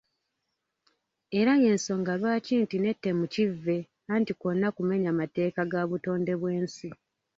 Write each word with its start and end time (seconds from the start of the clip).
Era 1.39 1.51
y’ensonga 1.63 2.13
lwaki 2.21 2.53
nti 2.63 2.75
n’ettemu 2.79 3.23
kivve 3.33 3.77
anti 4.13 4.31
kwonna 4.39 4.67
kumenya 4.75 5.11
mateeka 5.19 5.61
ga 5.71 5.81
butonde 5.89 6.33
bw’ensi. 6.39 6.87